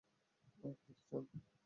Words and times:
আপনি 0.47 0.69
কি 0.81 0.91
চান? 1.01 1.23